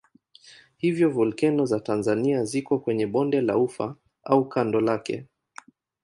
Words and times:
Hivyo 0.77 1.09
volkeno 1.09 1.65
za 1.65 1.79
Tanzania 1.79 2.45
ziko 2.45 2.79
kwenye 2.79 3.07
bonde 3.07 3.41
la 3.41 3.57
Ufa 3.57 3.95
au 4.23 4.49
kando 4.49 4.81
lake. 4.81 5.25